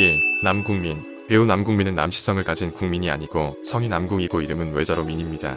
[0.00, 0.42] 1.
[0.44, 5.56] 남국민 배우 남국민은 남시성을 가진 국민이 아니고 성이 남궁이고 이름은 외자로 민입니다.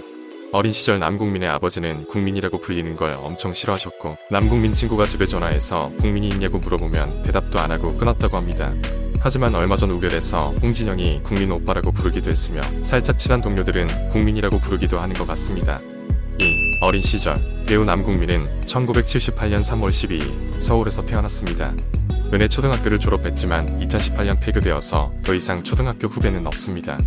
[0.52, 6.58] 어린 시절 남국민의 아버지는 국민이라고 불리는 걸 엄청 싫어하셨고 남국민 친구가 집에 전화해서 국민이 있냐고
[6.58, 8.74] 물어보면 대답도 안 하고 끊었다고 합니다.
[9.20, 15.14] 하지만 얼마 전 우결에서 홍진영이 국민 오빠라고 부르기도 했으며 살짝 친한 동료들은 국민이라고 부르기도 하는
[15.14, 15.78] 것 같습니다.
[16.40, 16.80] 2.
[16.82, 17.38] 어린 시절
[17.68, 21.76] 배우 남국민은 1978년 3월 12일 서울에서 태어났습니다.
[22.34, 26.98] 은혜 초등학교를 졸업했지만 2018년 폐교되어서 더 이상 초등학교 후배는 없습니다.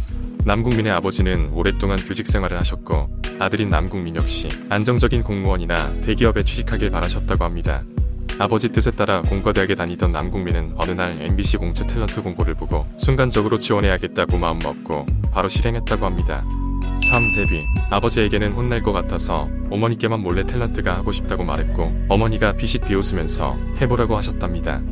[0.45, 7.83] 남국민의 아버지는 오랫동안 교직 생활을 하셨고 아들인 남국민 역시 안정적인 공무원이나 대기업에 취직하길 바라셨다고 합니다.
[8.39, 14.37] 아버지 뜻에 따라 공과대학에 다니던 남국민은 어느 날 MBC 공채 탤런트 공고를 보고 순간적으로 지원해야겠다고
[14.37, 16.45] 마음먹고 바로 실행했다고 합니다.
[17.11, 17.33] 3.
[17.33, 24.17] 데뷔 아버지에게는 혼날 것 같아서 어머니께만 몰래 탤런트가 하고 싶다고 말했고 어머니가 피식 비웃으면서 해보라고
[24.17, 24.83] 하셨답니다.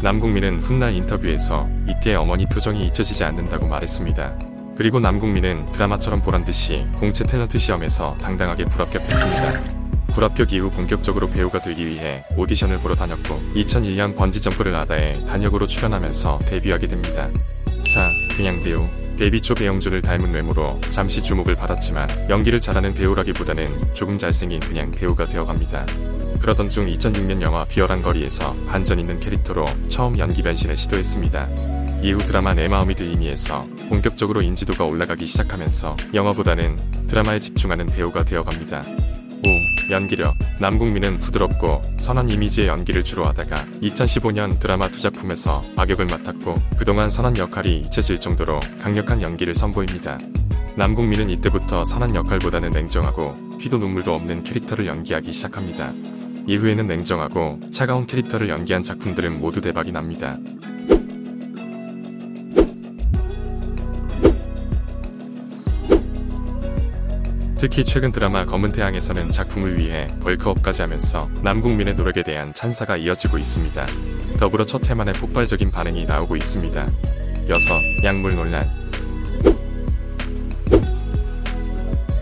[0.00, 4.38] 남국민은 훗날 인터뷰에서 이때 어머니 표정이 잊혀지지 않는다고 말했습니다.
[4.76, 9.78] 그리고 남국민은 드라마처럼 보란듯이 공채 탤런트 시험에서 당당하게 불합격했습니다.
[10.12, 16.86] 불합격 이후 본격적으로 배우가 되기 위해 오디션을 보러 다녔고 2001년 번지점프를 하다에 단역으로 출연하면서 데뷔하게
[16.86, 17.28] 됩니다.
[17.84, 18.12] 4.
[18.36, 24.60] 그냥 배우 데뷔 초 배영준을 닮은 외모로 잠시 주목을 받았지만 연기를 잘하는 배우라기보다는 조금 잘생긴
[24.60, 25.86] 그냥 배우가 되어갑니다.
[26.40, 31.48] 그러던 중 2006년 영화 비열한 거리에서 반전 있는 캐릭터로 처음 연기 변신을 시도했습니다.
[32.02, 38.82] 이후 드라마 내 마음이 들리니에서 본격적으로 인지도가 올라가기 시작하면서 영화보다는 드라마에 집중하는 배우가 되어갑니다.
[39.44, 39.90] 5.
[39.90, 47.10] 연기력 남국민은 부드럽고 선한 이미지의 연기를 주로 하다가 2015년 드라마 두 작품에서 악역을 맡았고 그동안
[47.10, 50.18] 선한 역할이 잊혀질 정도로 강력한 연기를 선보입니다.
[50.76, 55.92] 남국민은 이때부터 선한 역할보다는 냉정하고 피도 눈물도 없는 캐릭터를 연기하기 시작합니다.
[56.48, 60.38] 이후에는 냉정하고 차가운 캐릭터를 연기한 작품들은 모두 대박이 납니다.
[67.58, 73.84] 특히 최근 드라마 검은 태양에서는 작품을 위해 벌크업까지 하면서 남국민의 노력에 대한 찬사가 이어지고 있습니다.
[74.38, 76.90] 더불어 첫 해만에 폭발적인 반응이 나오고 있습니다.
[77.46, 78.04] 6.
[78.04, 78.64] 약물 논란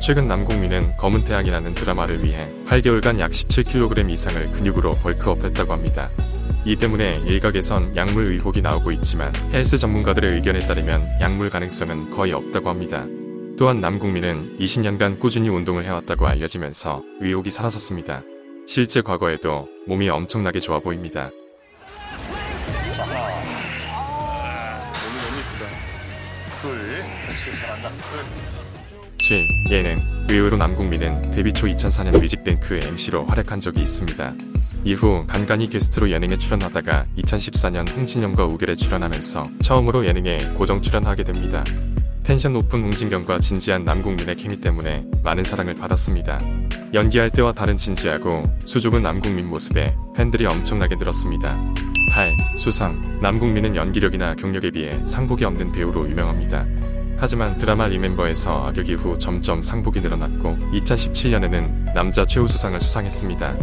[0.07, 6.11] 최근 남국민은 검은 태양이라는 드라마를 위해 8개월간 약 17kg 이상을 근육으로 벌크업했다고 합니다.
[6.65, 12.71] 이 때문에 일각에선 약물 의혹이 나오고 있지만 헬스 전문가들의 의견에 따르면 약물 가능성은 거의 없다고
[12.71, 13.05] 합니다.
[13.59, 18.23] 또한 남국민은 20년간 꾸준히 운동을 해왔다고 알려지면서 의혹이 사라졌습니다.
[18.65, 21.33] 실제 과거에도 몸이 엄청나게 좋아 보입니다.
[26.63, 27.03] 둘.
[29.19, 29.49] 7.
[29.71, 29.97] 예능
[30.29, 34.35] 의외로 남궁민은 데뷔 초 2004년 뮤직뱅크 MC로 활약한 적이 있습니다.
[34.85, 41.65] 이후 간간히 게스트로 예능에 출연하다가 2014년 홍진영과 우결에 출연하면서 처음으로 예능에 고정 출연하게 됩니다.
[42.23, 46.39] 텐션 높은 홍진영과 진지한 남궁민의 케미 때문에 많은 사랑을 받았습니다.
[46.93, 51.57] 연기할 때와 다른 진지하고 수줍은 남궁민 모습에 팬들이 엄청나게 늘었습니다.
[52.13, 52.37] 8.
[52.57, 56.65] 수상 남국민은 연기력이나 경력에 비해 상복이 없는 배우로 유명합니다.
[57.19, 63.57] 하지만 드라마 리멤버에서 악역 이후 점점 상복이 늘어났고 2017년에는 남자 최우수상을 수상했습니다.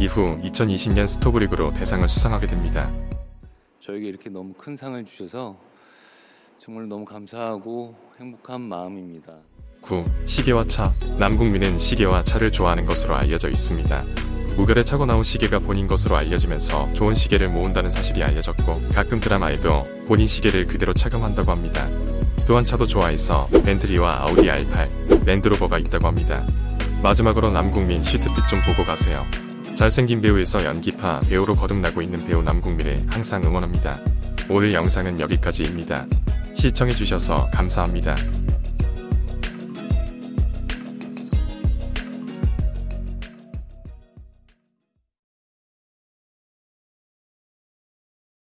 [0.00, 2.90] 이후 2020년 스토브리그로 대상을 수상하게 됩니다.
[3.80, 5.56] 저에게 이렇게 너무 큰 상을 주셔서
[6.58, 9.34] 정말 너무 감사하고 행복한 마음입니다.
[9.82, 10.02] 9.
[10.24, 14.04] 시계와 차 남국민은 시계와 차를 좋아하는 것으로 알려져 있습니다.
[14.56, 20.26] 우결에 차고 나온 시계가 본인 것으로 알려지면서 좋은 시계를 모은다는 사실이 알려졌고 가끔 드라마에도 본인
[20.26, 21.86] 시계를 그대로 착용한다고 합니다.
[22.46, 26.46] 또한 차도 좋아해서 벤틀리와 아우디 R8, 랜드로버가 있다고 합니다.
[27.02, 29.24] 마지막으로 남국민 시트핏 좀 보고 가세요.
[29.74, 34.00] 잘생긴 배우에서 연기파 배우로 거듭나고 있는 배우 남국민을 항상 응원합니다.
[34.48, 36.06] 오늘 영상은 여기까지입니다.
[36.54, 38.14] 시청해주셔서 감사합니다.